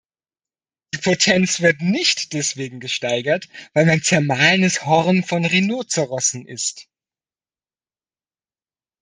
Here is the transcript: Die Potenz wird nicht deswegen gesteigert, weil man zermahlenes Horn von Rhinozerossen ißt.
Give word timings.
Die 0.95 0.97
Potenz 0.97 1.59
wird 1.59 1.79
nicht 1.81 2.33
deswegen 2.33 2.79
gesteigert, 2.79 3.47
weil 3.75 3.85
man 3.85 4.01
zermahlenes 4.01 4.83
Horn 4.83 5.23
von 5.23 5.45
Rhinozerossen 5.45 6.47
ißt. 6.47 6.89